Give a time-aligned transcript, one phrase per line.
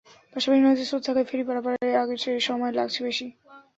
[0.33, 3.25] পাশাপাশি নদীতে স্রোত থাকায় ফেরি পারাপারে আগের চেয়ে সময়ও লাগছে বেশি।